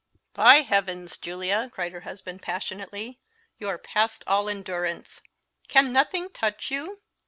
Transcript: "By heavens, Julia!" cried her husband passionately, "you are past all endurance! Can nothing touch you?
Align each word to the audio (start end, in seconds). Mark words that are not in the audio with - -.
"By 0.33 0.61
heavens, 0.61 1.15
Julia!" 1.15 1.69
cried 1.71 1.91
her 1.91 1.99
husband 1.99 2.41
passionately, 2.41 3.19
"you 3.59 3.69
are 3.69 3.77
past 3.77 4.23
all 4.25 4.49
endurance! 4.49 5.21
Can 5.67 5.93
nothing 5.93 6.29
touch 6.33 6.71
you? 6.71 7.01